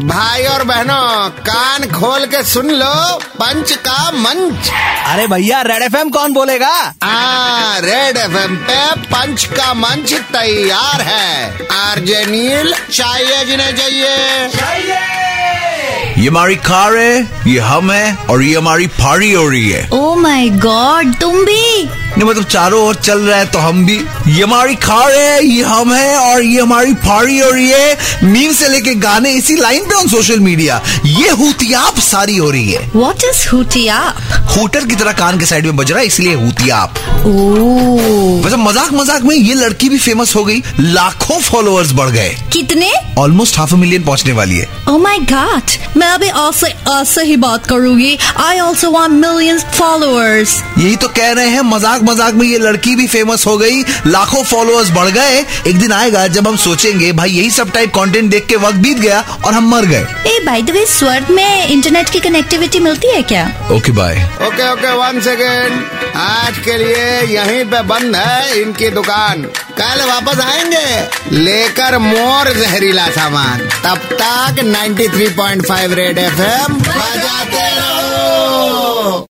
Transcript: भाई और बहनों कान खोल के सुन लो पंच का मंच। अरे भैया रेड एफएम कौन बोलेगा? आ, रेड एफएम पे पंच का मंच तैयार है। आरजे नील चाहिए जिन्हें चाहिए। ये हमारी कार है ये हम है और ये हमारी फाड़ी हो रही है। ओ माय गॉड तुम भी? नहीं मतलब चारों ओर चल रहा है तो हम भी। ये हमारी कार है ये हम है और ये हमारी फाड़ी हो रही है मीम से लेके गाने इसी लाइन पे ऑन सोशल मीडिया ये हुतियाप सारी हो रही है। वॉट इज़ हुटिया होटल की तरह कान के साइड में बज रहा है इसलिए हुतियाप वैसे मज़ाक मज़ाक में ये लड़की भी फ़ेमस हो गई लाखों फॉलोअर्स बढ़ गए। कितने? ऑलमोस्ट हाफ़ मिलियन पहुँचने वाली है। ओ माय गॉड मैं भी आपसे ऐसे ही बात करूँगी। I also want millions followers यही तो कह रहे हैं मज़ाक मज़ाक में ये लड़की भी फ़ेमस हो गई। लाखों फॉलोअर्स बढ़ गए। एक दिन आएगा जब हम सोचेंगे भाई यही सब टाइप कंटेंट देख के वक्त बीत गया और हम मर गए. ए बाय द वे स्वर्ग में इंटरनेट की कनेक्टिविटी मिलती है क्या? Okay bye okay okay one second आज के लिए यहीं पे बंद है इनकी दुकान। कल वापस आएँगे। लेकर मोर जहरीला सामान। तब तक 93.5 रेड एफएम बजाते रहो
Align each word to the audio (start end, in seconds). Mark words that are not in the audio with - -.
भाई 0.00 0.42
और 0.44 0.62
बहनों 0.64 1.28
कान 1.30 1.84
खोल 1.90 2.26
के 2.26 2.42
सुन 2.44 2.70
लो 2.70 3.18
पंच 3.18 3.72
का 3.72 4.10
मंच। 4.10 4.70
अरे 5.06 5.26
भैया 5.26 5.62
रेड 5.62 5.82
एफएम 5.82 6.10
कौन 6.10 6.32
बोलेगा? 6.32 6.94
आ, 7.02 7.78
रेड 7.78 8.16
एफएम 8.16 8.56
पे 8.56 9.00
पंच 9.02 9.44
का 9.44 9.74
मंच 9.74 10.12
तैयार 10.14 11.00
है। 11.00 11.66
आरजे 11.72 12.24
नील 12.26 12.74
चाहिए 12.92 13.44
जिन्हें 13.44 13.76
चाहिए। 13.76 14.16
ये 16.18 16.28
हमारी 16.28 16.56
कार 16.56 16.96
है 16.96 17.42
ये 17.46 17.58
हम 17.58 17.90
है 17.90 18.16
और 18.30 18.42
ये 18.42 18.56
हमारी 18.56 18.86
फाड़ी 18.86 19.32
हो 19.32 19.48
रही 19.48 19.70
है। 19.70 19.88
ओ 19.92 20.14
माय 20.14 20.48
गॉड 20.48 21.14
तुम 21.14 21.44
भी? 21.44 21.88
नहीं 22.16 22.28
मतलब 22.28 22.44
चारों 22.46 22.82
ओर 22.82 22.94
चल 22.96 23.18
रहा 23.20 23.38
है 23.38 23.46
तो 23.46 23.58
हम 23.58 23.84
भी। 23.86 23.96
ये 24.28 24.42
हमारी 24.42 24.74
कार 24.82 25.12
है 25.12 25.44
ये 25.46 25.62
हम 25.64 25.92
है 25.94 26.16
और 26.18 26.42
ये 26.42 26.60
हमारी 26.60 26.94
फाड़ी 27.02 27.38
हो 27.38 27.50
रही 27.50 27.68
है 27.68 27.96
मीम 28.24 28.52
से 28.52 28.68
लेके 28.68 28.94
गाने 29.00 29.32
इसी 29.32 29.56
लाइन 29.56 29.84
पे 29.88 29.94
ऑन 29.94 30.08
सोशल 30.08 30.40
मीडिया 30.40 30.80
ये 31.06 31.30
हुतियाप 31.32 31.98
सारी 32.02 32.36
हो 32.36 32.50
रही 32.50 32.72
है। 32.72 32.88
वॉट 32.94 33.24
इज़ 33.24 33.48
हुटिया 33.48 33.98
होटल 34.56 34.84
की 34.84 34.96
तरह 34.96 35.12
कान 35.14 35.38
के 35.38 35.46
साइड 35.46 35.66
में 35.66 35.76
बज 35.76 35.90
रहा 35.90 36.00
है 36.00 36.06
इसलिए 36.06 36.34
हुतियाप 36.36 36.94
वैसे 38.44 38.56
मज़ाक 38.56 38.92
मज़ाक 38.92 39.22
में 39.22 39.34
ये 39.36 39.54
लड़की 39.54 39.88
भी 39.88 39.98
फ़ेमस 39.98 40.34
हो 40.36 40.44
गई 40.44 40.62
लाखों 40.80 41.38
फॉलोअर्स 41.40 41.92
बढ़ 41.92 42.10
गए। 42.10 42.36
कितने? 42.52 42.90
ऑलमोस्ट 43.18 43.58
हाफ़ 43.58 43.74
मिलियन 43.74 44.02
पहुँचने 44.04 44.32
वाली 44.32 44.56
है। 44.56 44.68
ओ 44.88 44.96
माय 44.98 45.18
गॉड 45.32 45.96
मैं 45.96 46.18
भी 46.20 46.28
आपसे 46.28 46.66
ऐसे 46.92 47.24
ही 47.24 47.36
बात 47.36 47.66
करूँगी। 47.66 48.16
I 48.38 48.58
also 48.60 48.90
want 48.90 49.12
millions 49.14 49.64
followers 49.74 50.56
यही 50.78 50.96
तो 50.96 51.08
कह 51.10 51.32
रहे 51.32 51.48
हैं 51.48 51.60
मज़ाक 51.64 52.02
मज़ाक 52.06 52.34
में 52.34 52.46
ये 52.46 52.58
लड़की 52.58 52.94
भी 52.96 53.06
फ़ेमस 53.06 53.46
हो 53.46 53.56
गई। 53.58 53.82
लाखों 54.06 54.42
फॉलोअर्स 54.44 54.90
बढ़ 54.90 55.10
गए। 55.10 55.44
एक 55.66 55.78
दिन 55.78 55.92
आएगा 55.92 56.26
जब 56.26 56.48
हम 56.48 56.56
सोचेंगे 56.56 57.12
भाई 57.12 57.30
यही 57.30 57.50
सब 57.50 57.70
टाइप 57.70 57.94
कंटेंट 57.94 58.30
देख 58.30 58.46
के 58.46 58.56
वक्त 58.56 58.76
बीत 58.76 58.98
गया 58.98 59.20
और 59.44 59.54
हम 59.54 59.68
मर 59.70 59.84
गए. 59.84 60.06
ए 60.26 60.38
बाय 60.46 60.62
द 60.62 60.70
वे 60.70 60.86
स्वर्ग 60.86 61.30
में 61.30 61.68
इंटरनेट 61.68 62.08
की 62.08 62.20
कनेक्टिविटी 62.20 62.80
मिलती 62.80 63.08
है 63.08 63.22
क्या? 63.22 63.44
Okay 63.72 63.92
bye 63.92 64.24
okay 64.46 64.72
okay 64.72 64.92
one 64.92 65.20
second 65.20 65.84
आज 66.16 66.58
के 66.58 66.76
लिए 66.78 67.20
यहीं 67.36 67.64
पे 67.64 67.82
बंद 67.82 68.16
है 68.16 68.60
इनकी 68.62 68.88
दुकान। 68.90 69.42
कल 69.78 70.04
वापस 70.04 70.40
आएँगे। 70.40 71.36
लेकर 71.36 71.98
मोर 71.98 72.52
जहरीला 72.52 73.08
सामान। 73.08 73.58
तब 73.84 73.98
तक 74.12 74.62
93.5 74.64 75.92
रेड 75.92 76.18
एफएम 76.18 76.74
बजाते 76.74 77.14
रहो 77.26 77.45